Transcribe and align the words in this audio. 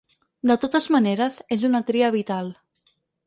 De 0.51 0.55
totes 0.63 0.87
maneres, 0.95 1.37
és 1.57 1.67
una 1.71 1.83
tria 1.91 2.09
vital. 2.17 2.51